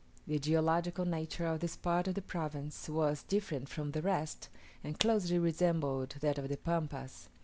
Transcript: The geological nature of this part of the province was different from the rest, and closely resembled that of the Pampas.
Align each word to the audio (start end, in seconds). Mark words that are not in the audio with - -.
The 0.25 0.39
geological 0.39 1.05
nature 1.05 1.45
of 1.45 1.59
this 1.59 1.75
part 1.75 2.07
of 2.07 2.15
the 2.15 2.23
province 2.23 2.89
was 2.89 3.21
different 3.21 3.69
from 3.69 3.91
the 3.91 4.01
rest, 4.01 4.49
and 4.83 4.99
closely 4.99 5.37
resembled 5.37 6.15
that 6.21 6.39
of 6.39 6.49
the 6.49 6.57
Pampas. 6.57 7.29